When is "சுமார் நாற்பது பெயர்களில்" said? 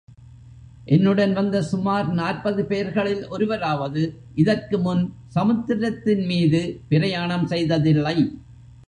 1.61-3.27